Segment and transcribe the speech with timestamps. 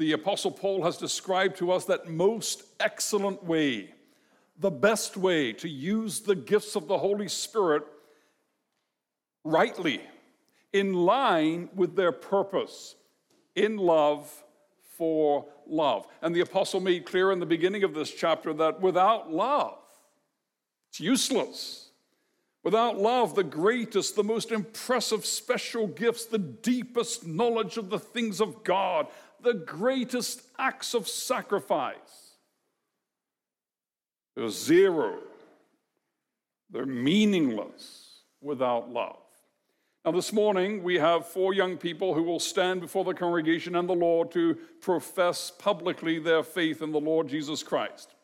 [0.00, 3.92] the Apostle Paul has described to us that most excellent way,
[4.58, 7.84] the best way to use the gifts of the Holy Spirit
[9.44, 10.00] rightly,
[10.72, 12.94] in line with their purpose,
[13.54, 14.32] in love
[14.96, 16.06] for love.
[16.22, 19.76] And the apostle made clear in the beginning of this chapter that without love,
[20.88, 21.90] it's useless.
[22.62, 28.40] Without love, the greatest, the most impressive special gifts, the deepest knowledge of the things
[28.40, 29.06] of God,
[29.42, 32.34] the greatest acts of sacrifice,
[34.36, 35.18] they're zero.
[36.72, 39.16] They're meaningless without love.
[40.04, 43.88] Now, this morning, we have four young people who will stand before the congregation and
[43.88, 48.14] the Lord to profess publicly their faith in the Lord Jesus Christ.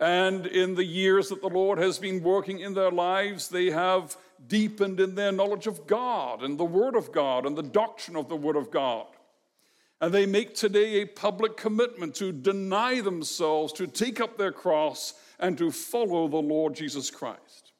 [0.00, 4.16] And in the years that the Lord has been working in their lives, they have
[4.48, 8.28] deepened in their knowledge of God and the Word of God and the doctrine of
[8.28, 9.06] the Word of God.
[10.02, 15.14] And they make today a public commitment to deny themselves, to take up their cross,
[15.38, 17.72] and to follow the Lord Jesus Christ.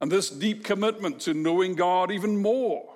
[0.00, 2.92] And this deep commitment to knowing God even more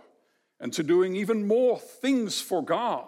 [0.59, 3.07] and to doing even more things for God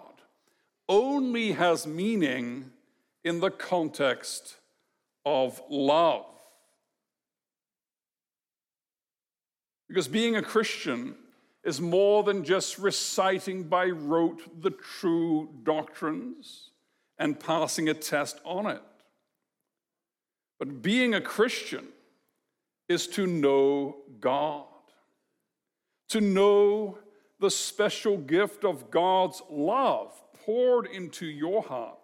[0.87, 2.71] only has meaning
[3.25, 4.55] in the context
[5.25, 6.25] of love.
[9.89, 11.15] Because being a Christian
[11.63, 16.71] is more than just reciting by rote the true doctrines
[17.17, 18.81] and passing a test on it.
[20.57, 21.87] But being a Christian
[22.87, 24.65] is to know God,
[26.09, 26.97] to know
[27.39, 30.11] the special gift of God's love
[30.45, 31.97] poured into your heart,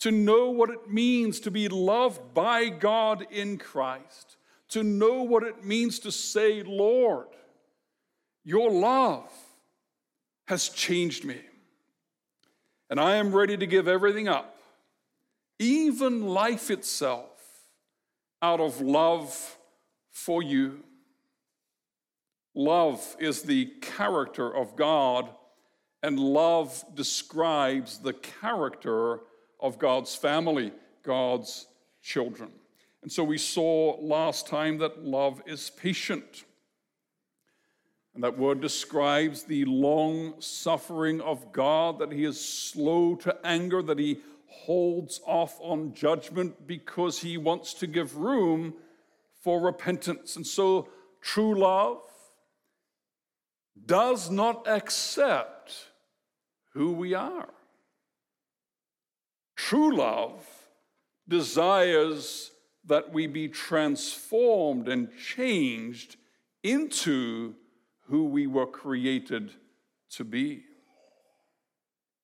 [0.00, 4.36] to know what it means to be loved by God in Christ,
[4.68, 7.26] to know what it means to say, Lord,
[8.44, 9.30] your love
[10.46, 11.40] has changed me.
[12.90, 14.58] And I am ready to give everything up,
[15.58, 17.30] even life itself,
[18.42, 19.56] out of love
[20.12, 20.80] for you.
[22.54, 25.28] Love is the character of God,
[26.02, 29.20] and love describes the character
[29.58, 30.70] of God's family,
[31.02, 31.66] God's
[32.02, 32.50] children.
[33.02, 36.44] And so we saw last time that love is patient.
[38.14, 43.82] And that word describes the long suffering of God, that He is slow to anger,
[43.82, 48.74] that He holds off on judgment because He wants to give room
[49.42, 50.36] for repentance.
[50.36, 50.88] And so,
[51.20, 52.02] true love
[53.84, 55.88] does not accept
[56.72, 57.48] who we are.
[59.56, 60.46] True love
[61.28, 62.52] desires
[62.86, 66.16] that we be transformed and changed
[66.62, 67.54] into
[68.08, 69.52] who we were created
[70.10, 70.64] to be.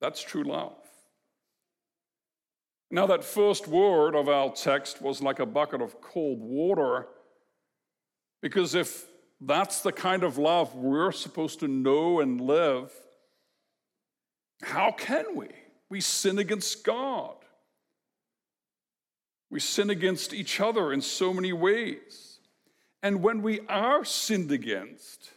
[0.00, 0.76] That's true love.
[2.90, 7.06] Now, that first word of our text was like a bucket of cold water,
[8.42, 9.06] because if
[9.40, 12.92] that's the kind of love we're supposed to know and live,
[14.62, 15.48] how can we?
[15.88, 17.36] We sin against God.
[19.50, 22.38] We sin against each other in so many ways.
[23.02, 25.30] And when we are sinned against,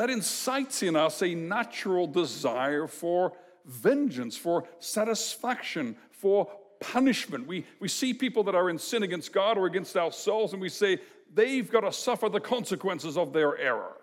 [0.00, 3.34] that incites in us a natural desire for
[3.66, 6.50] vengeance, for satisfaction, for
[6.80, 7.46] punishment.
[7.46, 10.70] We, we see people that are in sin against God or against ourselves, and we
[10.70, 11.00] say
[11.34, 13.98] they've got to suffer the consequences of their error.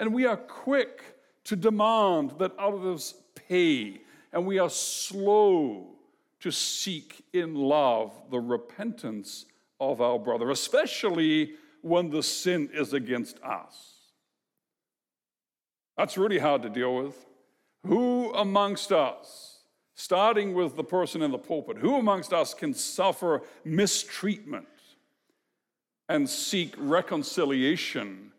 [0.00, 1.04] And we are quick
[1.44, 3.14] to demand that others
[3.48, 4.00] pay,
[4.32, 5.94] and we are slow
[6.40, 9.46] to seek in love the repentance
[9.78, 11.52] of our brother, especially
[11.82, 13.95] when the sin is against us.
[15.96, 17.26] That's really hard to deal with.
[17.86, 19.60] Who amongst us,
[19.94, 24.66] starting with the person in the pulpit, who amongst us can suffer mistreatment
[26.08, 28.32] and seek reconciliation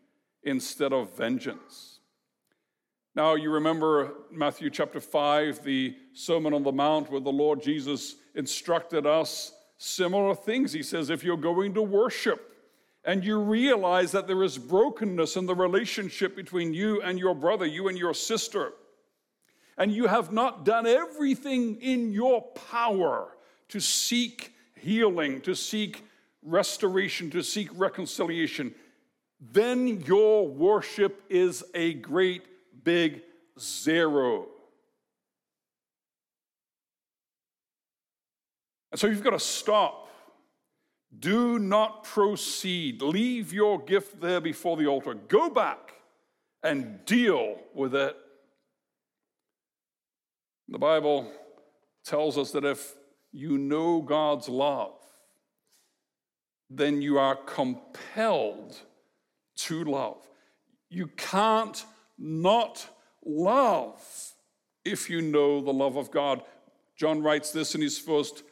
[0.43, 1.99] instead of vengeance?
[3.15, 8.15] Now, you remember Matthew chapter 5, the Sermon on the Mount, where the Lord Jesus
[8.35, 10.71] instructed us similar things.
[10.71, 12.53] He says, if you're going to worship,
[13.07, 17.65] and you realize that there is brokenness in the relationship between you and your brother,
[17.65, 18.73] you and your sister,
[19.77, 23.29] and you have not done everything in your power
[23.69, 26.03] to seek healing, to seek
[26.43, 28.75] restoration, to seek reconciliation,
[29.39, 32.43] then your worship is a great
[32.83, 33.21] big
[33.57, 34.47] zero.
[38.91, 40.06] And so you've got to stop.
[41.17, 43.01] Do not proceed.
[43.01, 45.13] Leave your gift there before the altar.
[45.13, 45.93] Go back
[46.63, 48.15] and deal with it
[50.69, 51.31] The Bible
[52.03, 52.95] tells us that if
[53.31, 54.99] you know God's love,
[56.69, 58.77] then you are compelled
[59.55, 60.17] to love.
[60.89, 61.85] You can't
[62.17, 62.85] not
[63.25, 64.01] love
[64.83, 66.41] if you know the love of God.
[66.97, 68.43] John writes this in his first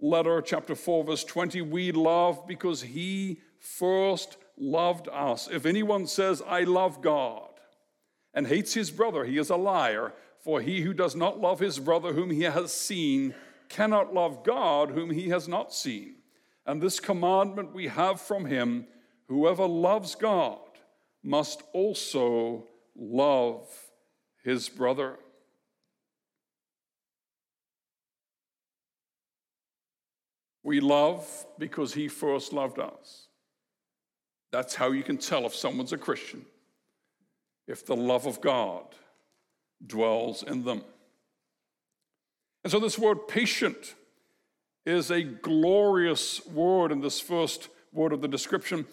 [0.00, 5.48] letter, chapter 4, verse 20 We love because he first loved us.
[5.50, 7.48] If anyone says, I love God,
[8.34, 10.12] and hates his brother, he is a liar.
[10.44, 13.34] For he who does not love his brother whom he has seen
[13.68, 16.14] cannot love God whom he has not seen.
[16.64, 18.86] And this commandment we have from him
[19.26, 20.60] whoever loves God
[21.22, 22.66] must also
[22.96, 23.68] love
[24.42, 25.18] his brother.
[30.68, 33.28] We love because he first loved us.
[34.52, 36.44] That's how you can tell if someone's a Christian,
[37.66, 38.84] if the love of God
[39.86, 40.82] dwells in them.
[42.64, 43.94] And so, this word patient
[44.84, 48.86] is a glorious word in this first word of the description.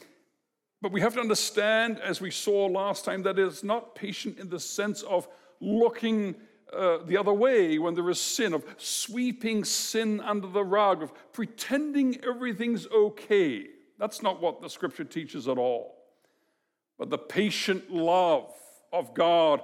[0.81, 4.47] But we have to understand, as we saw last time, that it's not patient in
[4.47, 5.27] the sense of
[5.59, 6.35] looking
[6.75, 11.11] uh, the other way when there is sin, of sweeping sin under the rug, of
[11.33, 13.67] pretending everything's okay.
[13.97, 15.95] That's not what the scripture teaches at all.
[16.97, 18.51] But the patient love
[18.91, 19.61] of God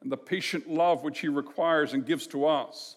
[0.00, 2.96] and the patient love which He requires and gives to us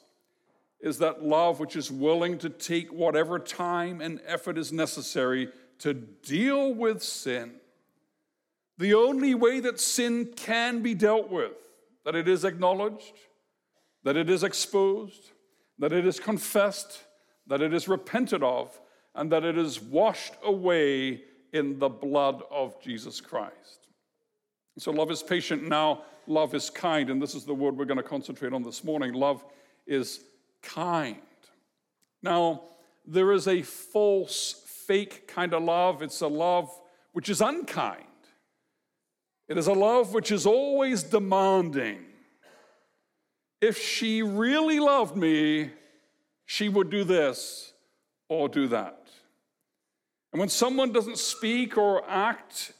[0.79, 5.49] is that love which is willing to take whatever time and effort is necessary
[5.79, 7.53] to deal with sin.
[8.77, 11.51] The only way that sin can be dealt with,
[12.03, 13.13] that it is acknowledged,
[14.03, 15.31] that it is exposed,
[15.79, 17.03] that it is confessed,
[17.47, 18.79] that it is repented of,
[19.15, 21.21] and that it is washed away
[21.53, 23.87] in the blood of Jesus Christ.
[24.77, 25.67] So, love is patient.
[25.67, 27.09] Now, love is kind.
[27.09, 29.13] And this is the word we're going to concentrate on this morning.
[29.13, 29.43] Love
[29.85, 30.21] is
[30.61, 31.17] kind.
[32.23, 32.63] Now,
[33.05, 36.01] there is a false, fake kind of love.
[36.01, 36.69] It's a love
[37.11, 38.05] which is unkind.
[39.47, 42.05] It is a love which is always demanding.
[43.61, 45.69] If she really loved me,
[46.45, 47.73] she would do this
[48.27, 49.07] or do that.
[50.33, 52.73] And when someone doesn't speak or act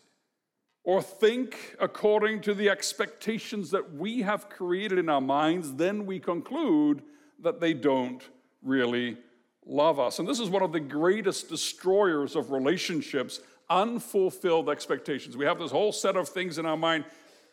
[0.84, 6.20] or think according to the expectations that we have created in our minds, then we
[6.20, 7.04] conclude
[7.40, 8.24] that they don't
[8.64, 9.18] really
[9.66, 10.20] love us.
[10.20, 13.40] And this is one of the greatest destroyers of relationships
[13.70, 15.38] unfulfilled expectations.
[15.38, 17.06] We have this whole set of things in our mind.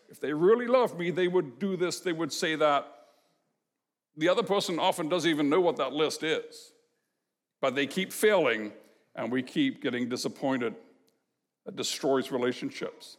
[0.08, 2.97] If they really loved me, they would do this, they would say that.
[4.18, 6.72] The other person often doesn't even know what that list is,
[7.60, 8.72] but they keep failing
[9.14, 10.74] and we keep getting disappointed.
[11.64, 13.18] That destroys relationships.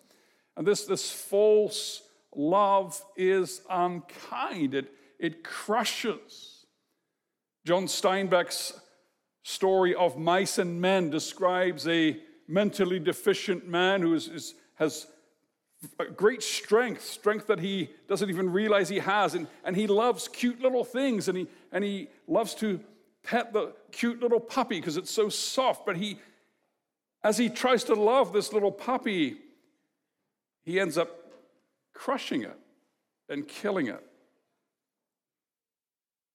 [0.57, 2.01] And this, this false
[2.35, 6.65] love is unkind, it, it crushes.
[7.65, 8.73] John Steinbeck's
[9.43, 12.17] story of mice and men describes a
[12.47, 15.07] mentally deficient man who is, is, has
[16.15, 19.35] great strength, strength that he doesn't even realize he has.
[19.35, 22.79] And, and he loves cute little things and he, and he loves to
[23.23, 25.85] pet the cute little puppy because it's so soft.
[25.85, 26.19] But he,
[27.23, 29.37] as he tries to love this little puppy,
[30.63, 31.09] he ends up
[31.93, 32.57] crushing it
[33.29, 34.03] and killing it.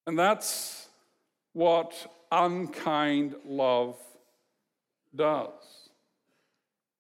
[0.07, 0.89] And that's
[1.53, 1.95] what
[2.31, 3.97] unkind love
[5.15, 5.84] does.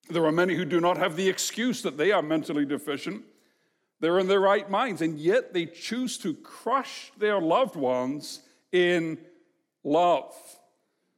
[0.09, 3.25] There are many who do not have the excuse that they are mentally deficient.
[4.01, 9.19] They're in their right minds, and yet they choose to crush their loved ones in
[9.83, 10.35] love.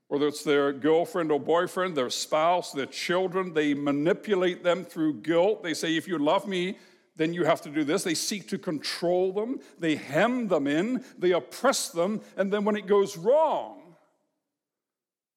[0.08, 5.64] Whether it's their girlfriend or boyfriend, their spouse, their children, they manipulate them through guilt.
[5.64, 6.78] They say, If you love me,
[7.16, 8.04] then you have to do this.
[8.04, 12.76] They seek to control them, they hem them in, they oppress them, and then when
[12.76, 13.96] it goes wrong,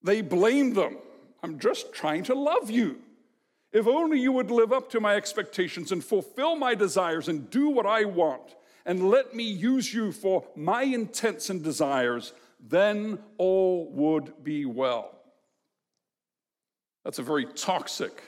[0.02, 0.98] they blame them.
[1.42, 2.98] I'm just trying to love you.
[3.72, 7.68] If only you would live up to my expectations and fulfill my desires and do
[7.68, 13.90] what I want, and let me use you for my intents and desires, then all
[13.92, 15.18] would be well.
[17.04, 18.22] That's a very toxic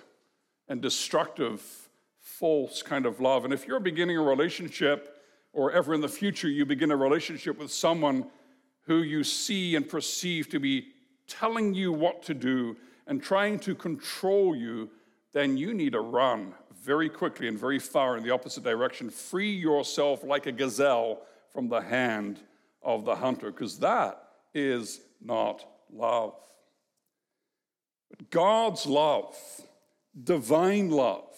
[0.68, 1.62] and destructive,
[2.20, 3.44] false kind of love.
[3.44, 5.18] And if you're beginning a relationship,
[5.52, 8.26] or ever in the future you begin a relationship with someone
[8.86, 10.88] who you see and perceive to be
[11.26, 14.88] telling you what to do and trying to control you,
[15.32, 19.08] then you need to run very quickly and very far in the opposite direction.
[19.08, 21.22] Free yourself like a gazelle
[21.52, 22.40] from the hand
[22.82, 24.22] of the hunter, because that
[24.54, 26.34] is not love.
[28.10, 29.36] But God's love,
[30.22, 31.28] divine love,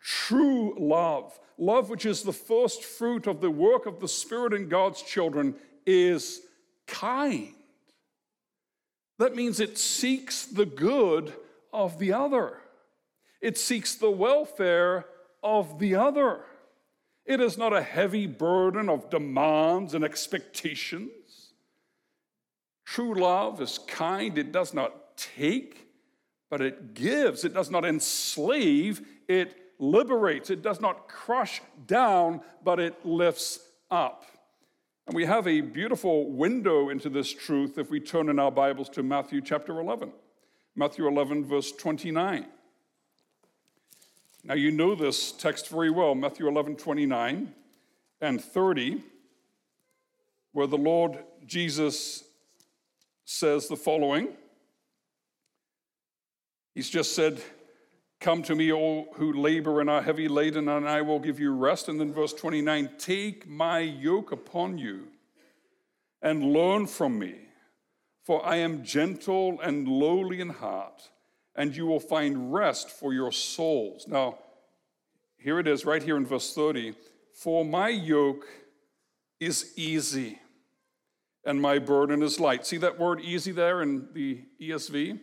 [0.00, 4.68] true love, love which is the first fruit of the work of the Spirit in
[4.68, 5.54] God's children,
[5.86, 6.40] is
[6.86, 7.54] kind.
[9.18, 11.32] That means it seeks the good
[11.72, 12.58] of the other,
[13.44, 15.04] it seeks the welfare
[15.42, 16.40] of the other.
[17.26, 21.52] It is not a heavy burden of demands and expectations.
[22.86, 25.86] True love is kind, it does not take,
[26.48, 27.44] but it gives.
[27.44, 30.48] It does not enslave, it liberates.
[30.48, 33.58] It does not crush down, but it lifts
[33.90, 34.24] up.
[35.06, 38.88] And we have a beautiful window into this truth if we turn in our Bibles
[38.90, 40.12] to Matthew chapter 11.
[40.74, 42.46] Matthew 11, verse 29.
[44.46, 47.54] Now, you know this text very well Matthew 11, 29
[48.20, 49.02] and 30,
[50.52, 52.24] where the Lord Jesus
[53.24, 54.28] says the following
[56.74, 57.40] He's just said,
[58.20, 61.52] Come to me, all who labor and are heavy laden, and I will give you
[61.52, 61.88] rest.
[61.88, 65.08] And then verse 29 Take my yoke upon you
[66.20, 67.34] and learn from me,
[68.22, 71.10] for I am gentle and lowly in heart,
[71.56, 74.06] and you will find rest for your souls.
[74.08, 74.38] Now,
[75.38, 76.94] here it is right here in verse 30
[77.32, 78.46] For my yoke
[79.40, 80.40] is easy
[81.44, 82.66] and my burden is light.
[82.66, 85.18] See that word easy there in the ESV?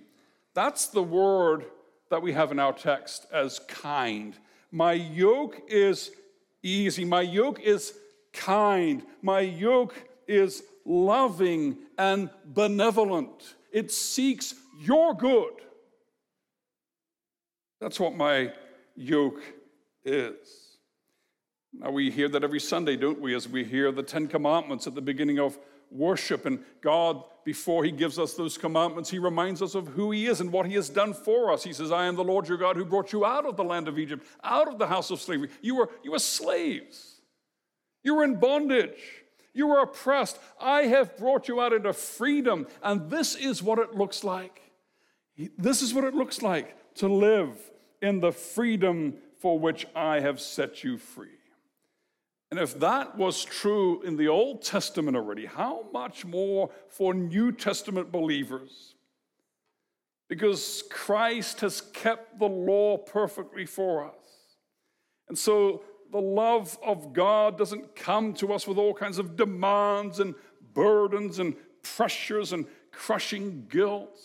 [0.53, 1.65] That's the word
[2.09, 4.35] that we have in our text as kind.
[4.71, 6.11] My yoke is
[6.61, 7.05] easy.
[7.05, 7.93] My yoke is
[8.33, 9.03] kind.
[9.21, 9.95] My yoke
[10.27, 13.55] is loving and benevolent.
[13.71, 15.53] It seeks your good.
[17.81, 18.53] That's what my
[18.95, 19.41] yoke
[20.05, 20.77] is.
[21.73, 24.93] Now, we hear that every Sunday, don't we, as we hear the Ten Commandments at
[24.93, 25.57] the beginning of
[25.89, 26.45] worship.
[26.45, 30.41] And God, before He gives us those commandments, He reminds us of who He is
[30.41, 31.63] and what He has done for us.
[31.63, 33.87] He says, I am the Lord your God who brought you out of the land
[33.87, 35.49] of Egypt, out of the house of slavery.
[35.61, 37.21] You were, you were slaves,
[38.03, 38.99] you were in bondage.
[39.53, 40.39] You were oppressed.
[40.61, 42.67] I have brought you out into freedom.
[42.81, 44.61] And this is what it looks like.
[45.57, 47.70] This is what it looks like to live
[48.01, 51.29] in the freedom for which I have set you free.
[52.51, 57.53] And if that was true in the Old Testament already, how much more for New
[57.53, 58.95] Testament believers?
[60.27, 64.15] Because Christ has kept the law perfectly for us.
[65.29, 70.19] And so the love of God doesn't come to us with all kinds of demands
[70.19, 70.35] and
[70.73, 74.19] burdens and pressures and crushing guilt.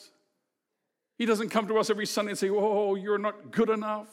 [1.18, 4.08] He doesn't come to us every Sunday and say, Oh, you're not good enough.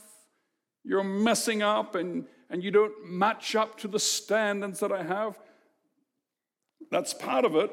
[0.84, 5.40] You're messing up and and you don't match up to the standards that I have.
[6.92, 7.72] That's part of it.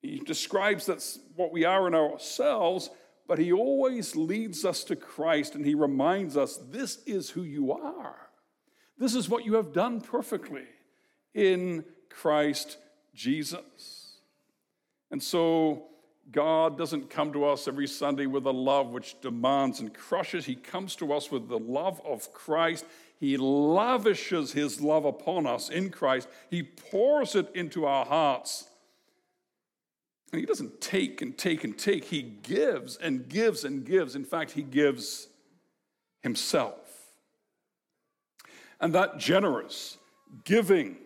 [0.00, 2.88] He describes that's what we are in ourselves,
[3.26, 7.72] but he always leads us to Christ and he reminds us this is who you
[7.72, 8.28] are.
[8.96, 10.66] This is what you have done perfectly
[11.34, 12.78] in Christ
[13.12, 14.18] Jesus.
[15.10, 15.88] And so
[16.32, 20.44] God doesn't come to us every Sunday with a love which demands and crushes.
[20.44, 22.84] He comes to us with the love of Christ.
[23.20, 26.28] He lavishes his love upon us in Christ.
[26.50, 28.68] He pours it into our hearts.
[30.32, 32.04] And he doesn't take and take and take.
[32.04, 34.16] He gives and gives and gives.
[34.16, 35.28] In fact, he gives
[36.22, 36.80] himself.
[38.80, 39.98] And that generous,
[40.44, 40.96] giving,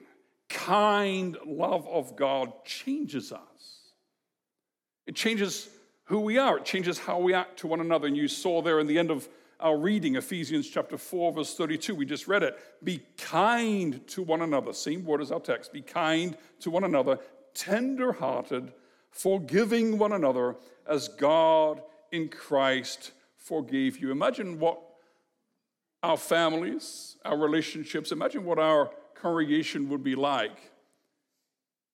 [0.48, 3.77] kind love of God changes us.
[5.08, 5.70] It changes
[6.04, 8.06] who we are, it changes how we act to one another.
[8.06, 9.26] And you saw there in the end of
[9.58, 12.58] our reading, Ephesians chapter 4, verse 32, we just read it.
[12.84, 14.74] Be kind to one another.
[14.74, 15.72] Same word as our text.
[15.72, 17.18] Be kind to one another,
[17.54, 18.70] tender hearted,
[19.10, 21.80] forgiving one another as God
[22.12, 24.12] in Christ forgave you.
[24.12, 24.78] Imagine what
[26.02, 30.70] our families, our relationships, imagine what our congregation would be like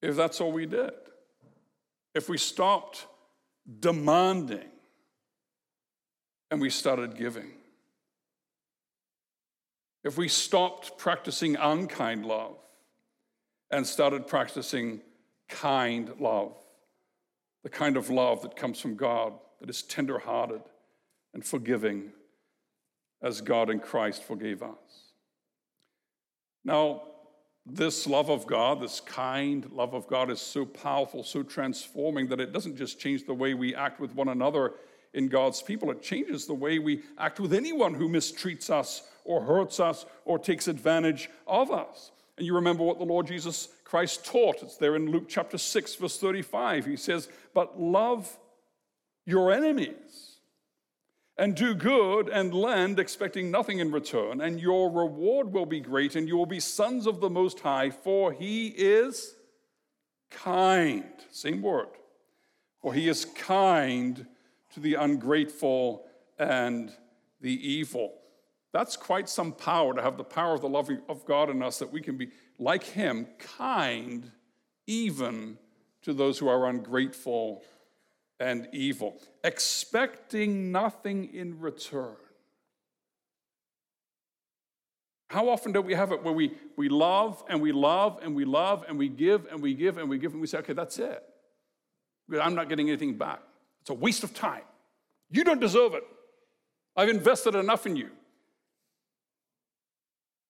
[0.03, 0.93] if that's all we did
[2.15, 3.07] if we stopped
[3.81, 4.69] demanding
[6.51, 7.51] and we started giving,
[10.05, 12.57] if we stopped practicing unkind love
[13.71, 15.01] and started practicing
[15.49, 16.55] kind love,
[17.63, 20.61] the kind of love that comes from God that is tenderhearted
[21.33, 22.13] and forgiving
[23.23, 25.13] as God in Christ forgave us.
[26.65, 27.03] Now,
[27.67, 32.41] this love of God, this kind love of God, is so powerful, so transforming that
[32.41, 34.75] it doesn't just change the way we act with one another
[35.15, 39.41] in God's people, it changes the way we act with anyone who mistreats us or
[39.41, 42.11] hurts us or takes advantage of us.
[42.37, 44.63] And you remember what the Lord Jesus Christ taught.
[44.63, 46.85] It's there in Luke chapter 6, verse 35.
[46.85, 48.37] He says, But love
[49.25, 50.34] your enemies
[51.37, 56.15] and do good and lend, expecting nothing in return, and your reward will be great,
[56.15, 59.35] and you will be sons of the Most High, for He is
[60.35, 61.05] kind.
[61.31, 61.89] Same word.
[62.81, 64.27] For he is kind
[64.75, 66.05] to the ungrateful
[66.39, 66.93] and
[67.41, 68.13] the evil.
[68.73, 71.79] That's quite some power to have the power of the love of God in us
[71.79, 74.31] that we can be, like him, kind
[74.87, 75.59] even
[76.03, 77.63] to those who are ungrateful
[78.41, 82.17] and evil, expecting nothing in return.
[85.31, 88.45] How often do we have it where we, we love and we love and we
[88.45, 90.99] love and we give and we give and we give and we say, okay, that's
[90.99, 91.23] it.
[92.41, 93.41] I'm not getting anything back.
[93.81, 94.63] It's a waste of time.
[95.31, 96.05] You don't deserve it.
[96.97, 98.11] I've invested enough in you.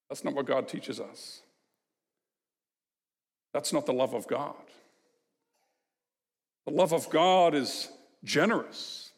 [0.08, 1.40] That's not what God teaches us.
[3.52, 4.54] That's not the love of God.
[6.66, 7.90] The love of God is
[8.22, 9.12] generous,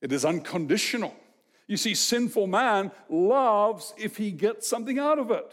[0.00, 1.14] it is unconditional.
[1.66, 5.50] You see, sinful man loves if he gets something out of it.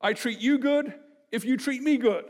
[0.00, 0.94] I treat you good
[1.30, 2.24] if you treat me good.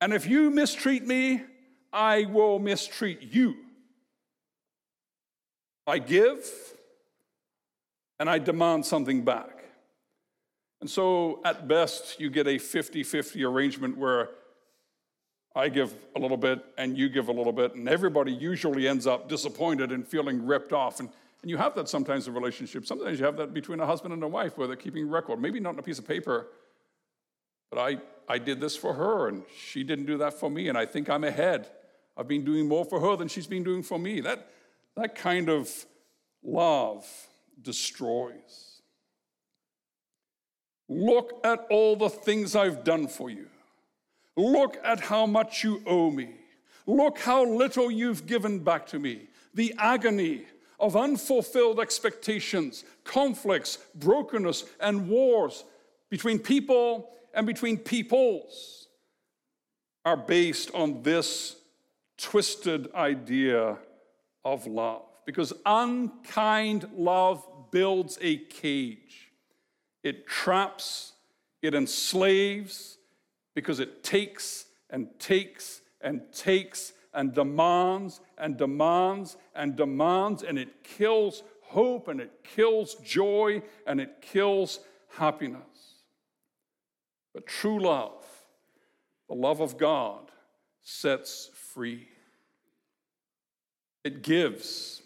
[0.00, 1.44] And if you mistreat me,
[1.92, 3.56] I will mistreat you.
[5.86, 6.44] I give
[8.18, 9.64] and I demand something back.
[10.80, 14.30] And so, at best, you get a 50 50 arrangement where
[15.56, 19.06] I give a little bit and you give a little bit, and everybody usually ends
[19.06, 21.00] up disappointed and feeling ripped off.
[21.00, 21.08] And,
[21.40, 22.88] and you have that sometimes in relationships.
[22.88, 25.58] Sometimes you have that between a husband and a wife where they're keeping record, maybe
[25.58, 26.48] not on a piece of paper,
[27.70, 27.96] but I,
[28.28, 31.08] I did this for her and she didn't do that for me, and I think
[31.08, 31.70] I'm ahead.
[32.18, 34.20] I've been doing more for her than she's been doing for me.
[34.20, 34.50] That,
[34.94, 35.70] that kind of
[36.42, 37.06] love
[37.60, 38.82] destroys.
[40.86, 43.48] Look at all the things I've done for you.
[44.36, 46.34] Look at how much you owe me.
[46.86, 49.28] Look how little you've given back to me.
[49.54, 50.44] The agony
[50.78, 55.64] of unfulfilled expectations, conflicts, brokenness, and wars
[56.10, 58.88] between people and between peoples
[60.04, 61.56] are based on this
[62.18, 63.78] twisted idea
[64.44, 65.02] of love.
[65.24, 69.32] Because unkind love builds a cage,
[70.04, 71.12] it traps,
[71.62, 72.98] it enslaves,
[73.56, 80.84] because it takes and takes and takes and demands and demands and demands, and it
[80.84, 84.80] kills hope and it kills joy and it kills
[85.16, 86.02] happiness.
[87.32, 88.24] But true love,
[89.26, 90.30] the love of God,
[90.82, 92.08] sets free.
[94.04, 95.00] It gives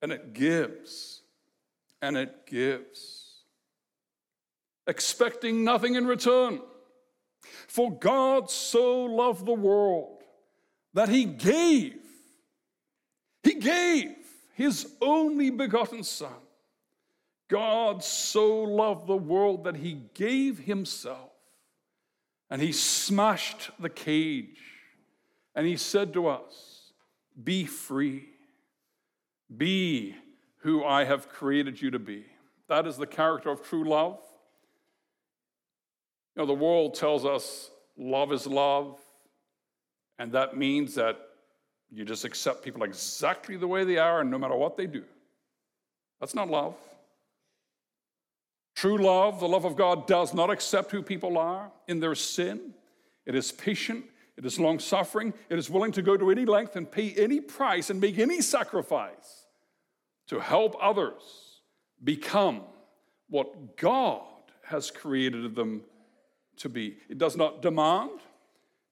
[0.00, 1.22] and it gives
[2.00, 3.42] and it gives,
[4.86, 6.60] expecting nothing in return.
[7.68, 10.22] For God so loved the world
[10.92, 11.96] that he gave,
[13.42, 14.14] he gave
[14.54, 16.32] his only begotten Son.
[17.48, 21.30] God so loved the world that he gave himself
[22.50, 24.60] and he smashed the cage
[25.54, 26.92] and he said to us,
[27.42, 28.28] Be free,
[29.54, 30.16] be
[30.58, 32.24] who I have created you to be.
[32.68, 34.18] That is the character of true love.
[36.34, 38.98] You know, the world tells us love is love,
[40.18, 41.18] and that means that
[41.92, 45.04] you just accept people exactly the way they are and no matter what they do.
[46.20, 46.74] That's not love.
[48.74, 52.74] True love, the love of God, does not accept who people are in their sin.
[53.26, 54.04] It is patient,
[54.36, 57.40] it is long suffering, it is willing to go to any length and pay any
[57.40, 59.46] price and make any sacrifice
[60.26, 61.60] to help others
[62.02, 62.62] become
[63.28, 64.22] what God
[64.64, 65.82] has created them
[66.58, 66.96] to be.
[67.08, 68.20] It does not demand,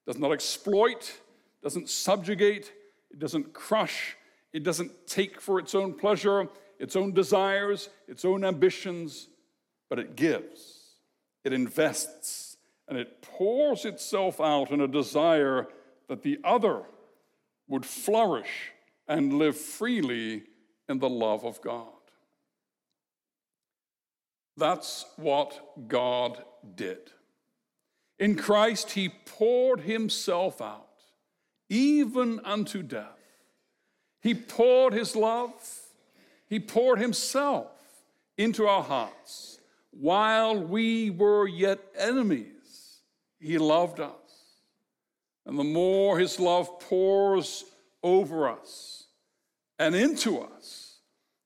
[0.07, 1.21] does not exploit,
[1.63, 2.73] doesn't subjugate,
[3.11, 4.17] it doesn't crush,
[4.53, 6.49] it doesn't take for its own pleasure,
[6.79, 9.29] its own desires, its own ambitions,
[9.89, 10.97] but it gives,
[11.45, 12.57] it invests,
[12.89, 15.69] and it pours itself out in a desire
[16.09, 16.83] that the other
[17.69, 18.73] would flourish
[19.07, 20.43] and live freely
[20.89, 21.87] in the love of God.
[24.57, 26.43] That's what God
[26.75, 27.11] did.
[28.23, 30.87] In Christ, he poured himself out,
[31.69, 33.19] even unto death.
[34.21, 35.51] He poured his love,
[36.47, 37.73] he poured himself
[38.39, 39.59] into our hearts.
[39.91, 43.01] While we were yet enemies,
[43.41, 44.13] he loved us.
[45.45, 47.65] And the more his love pours
[48.05, 49.07] over us
[49.81, 50.93] and into us,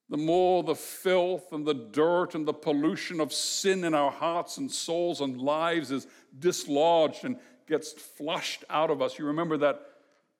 [0.08, 4.58] the more the filth and the dirt and the pollution of sin in our hearts
[4.58, 6.06] and souls and lives is
[6.38, 9.18] dislodged and gets flushed out of us.
[9.18, 9.80] You remember that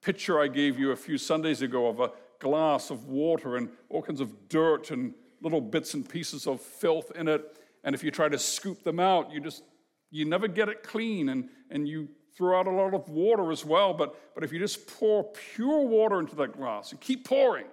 [0.03, 4.03] picture I gave you a few Sundays ago of a glass of water and all
[4.03, 7.59] kinds of dirt and little bits and pieces of filth in it.
[7.85, 9.63] And if you try to scoop them out, you just,
[10.11, 13.65] you never get it clean and, and you throw out a lot of water as
[13.65, 13.95] well.
[13.95, 17.67] But, but if you just pour pure water into that glass and keep pouring,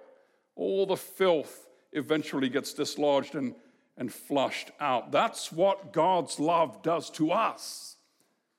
[0.56, 3.54] all the filth eventually gets dislodged and,
[3.96, 5.12] and flushed out.
[5.12, 7.93] That's what God's love does to us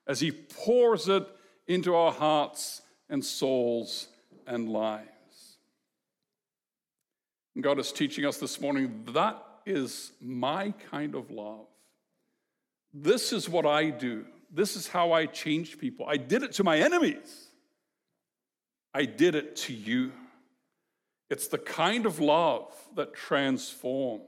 [0.06, 1.26] as He pours it
[1.66, 4.08] into our hearts and souls
[4.46, 5.06] and lives.
[7.54, 11.66] And God is teaching us this morning that is my kind of love.
[12.92, 14.24] This is what I do.
[14.52, 16.06] This is how I change people.
[16.08, 17.48] I did it to my enemies.
[18.94, 20.12] I did it to you.
[21.28, 24.22] It's the kind of love that transforms.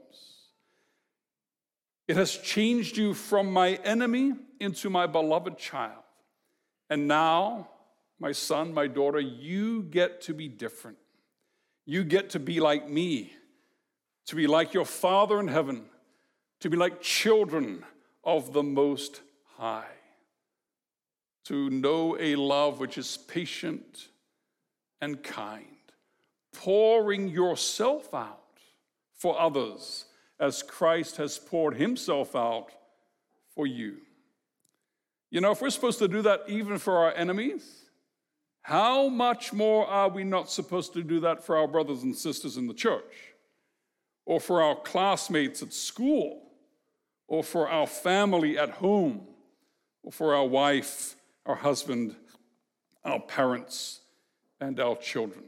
[2.09, 6.01] It has changed you from my enemy into my beloved child.
[6.89, 7.69] And now,
[8.19, 10.97] my son, my daughter, you get to be different.
[11.85, 13.33] You get to be like me,
[14.25, 15.85] to be like your Father in heaven,
[16.61, 17.85] to be like children
[18.23, 19.21] of the Most
[19.57, 19.93] High,
[21.45, 24.07] to know a love which is patient
[24.99, 25.65] and kind,
[26.53, 28.57] pouring yourself out
[29.13, 30.05] for others
[30.39, 32.71] as Christ has poured himself out
[33.53, 33.97] for you.
[35.31, 37.85] You know, if we're supposed to do that even for our enemies,
[38.61, 42.57] how much more are we not supposed to do that for our brothers and sisters
[42.57, 43.33] in the church,
[44.25, 46.43] or for our classmates at school,
[47.27, 49.27] or for our family at home,
[50.03, 52.15] or for our wife, our husband,
[53.03, 54.01] our parents,
[54.59, 55.43] and our children?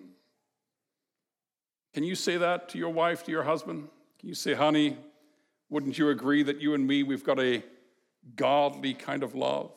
[1.93, 3.89] Can you say that to your wife, to your husband?
[4.21, 4.97] Can you say, honey,
[5.71, 7.63] wouldn't you agree that you and me, we've got a
[8.35, 9.71] godly kind of love,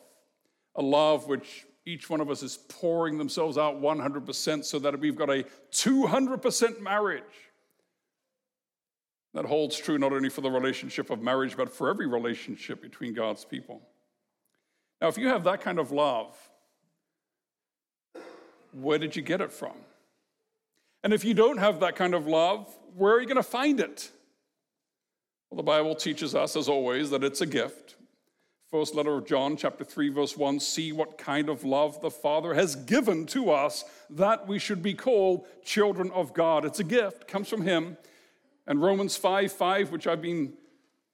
[0.75, 5.15] a love which each one of us is pouring themselves out 100% so that we've
[5.15, 7.23] got a 200% marriage.
[9.33, 13.15] That holds true not only for the relationship of marriage, but for every relationship between
[13.15, 13.81] God's people.
[15.01, 16.37] Now, if you have that kind of love,
[18.73, 19.73] where did you get it from?
[21.03, 23.79] And if you don't have that kind of love, where are you going to find
[23.79, 24.11] it?
[25.49, 27.95] Well, the Bible teaches us, as always, that it's a gift.
[28.71, 32.53] First letter of John, chapter 3, verse 1 see what kind of love the Father
[32.55, 36.65] has given to us that we should be called children of God.
[36.65, 37.97] It's a gift, comes from Him.
[38.67, 40.53] And Romans 5 5, which I've been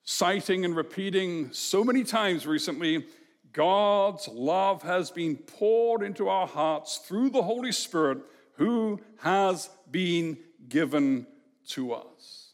[0.03, 3.05] citing and repeating so many times recently,
[3.53, 8.19] God's love has been poured into our hearts through the Holy Spirit
[8.55, 10.37] who has been
[10.69, 11.27] given
[11.67, 12.53] to us.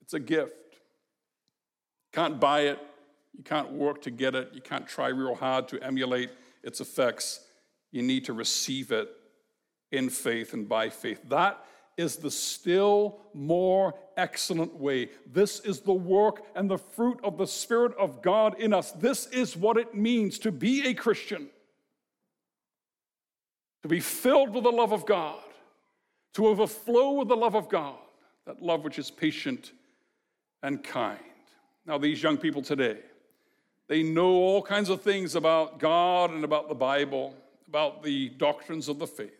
[0.00, 0.57] It's a gift.
[2.12, 2.78] Can't buy it,
[3.38, 4.50] you can't work to get it.
[4.52, 6.30] You can't try real hard to emulate
[6.64, 7.40] its effects.
[7.92, 9.08] You need to receive it
[9.92, 11.20] in faith and by faith.
[11.28, 11.64] That
[11.96, 15.10] is the still more excellent way.
[15.26, 18.90] This is the work and the fruit of the Spirit of God in us.
[18.92, 21.48] This is what it means to be a Christian,
[23.82, 25.40] to be filled with the love of God,
[26.34, 27.96] to overflow with the love of God,
[28.46, 29.72] that love which is patient
[30.62, 31.18] and kind.
[31.88, 32.98] Now, these young people today,
[33.86, 37.34] they know all kinds of things about God and about the Bible,
[37.66, 39.32] about the doctrines of the faith.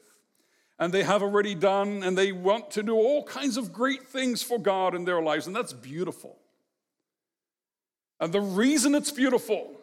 [0.79, 4.43] And they have already done, and they want to do all kinds of great things
[4.43, 6.39] for God in their lives, and that's beautiful.
[8.19, 9.79] And the reason it's beautiful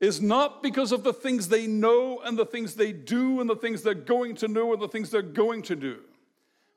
[0.00, 3.54] is not because of the things they know and the things they do and the
[3.54, 5.98] things they're going to know and the things they're going to do.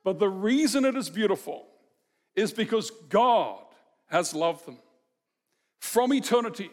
[0.04, 1.66] But the reason it is beautiful
[2.36, 3.64] is because God
[4.10, 4.78] has loved them
[5.84, 6.72] from eternity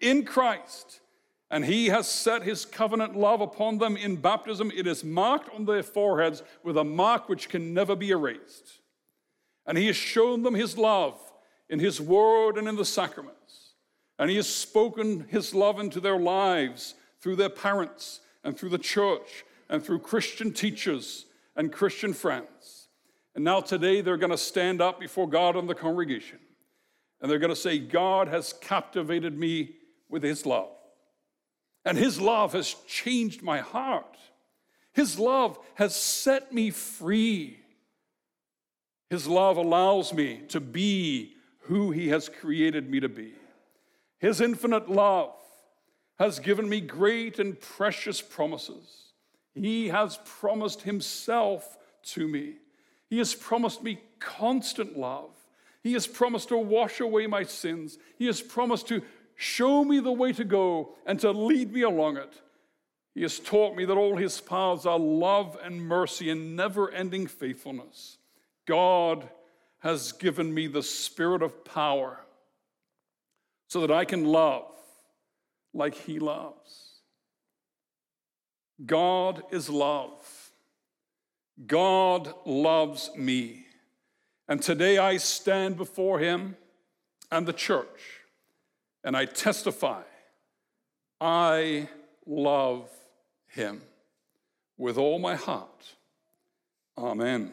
[0.00, 1.00] in Christ.
[1.50, 4.70] And he has set his covenant love upon them in baptism.
[4.74, 8.78] It is marked on their foreheads with a mark which can never be erased.
[9.66, 11.20] And he has shown them his love
[11.68, 13.74] in his word and in the sacraments.
[14.20, 18.78] And he has spoken his love into their lives through their parents and through the
[18.78, 22.86] church and through Christian teachers and Christian friends.
[23.34, 26.38] And now today they're going to stand up before God and the congregation.
[27.22, 29.76] And they're going to say, God has captivated me
[30.08, 30.70] with his love.
[31.84, 34.18] And his love has changed my heart.
[34.92, 37.60] His love has set me free.
[39.08, 43.34] His love allows me to be who he has created me to be.
[44.18, 45.34] His infinite love
[46.18, 49.12] has given me great and precious promises.
[49.54, 52.54] He has promised himself to me.
[53.08, 55.30] He has promised me constant love.
[55.82, 57.98] He has promised to wash away my sins.
[58.18, 59.02] He has promised to
[59.34, 62.40] show me the way to go, and to lead me along it.
[63.14, 67.26] He has taught me that all his paths are love and mercy and never ending
[67.26, 68.18] faithfulness.
[68.66, 69.28] God
[69.80, 72.20] has given me the spirit of power
[73.68, 74.70] so that I can love
[75.74, 77.00] like he loves.
[78.84, 80.50] God is love.
[81.66, 83.66] God loves me.
[84.48, 86.56] And today I stand before him
[87.30, 88.20] and the church
[89.04, 90.02] and I testify
[91.20, 91.88] I
[92.26, 92.88] love
[93.46, 93.80] him
[94.76, 95.94] with all my heart.
[96.98, 97.52] Amen.